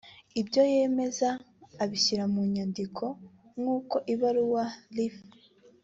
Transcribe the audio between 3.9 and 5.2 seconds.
ibaruwa Ref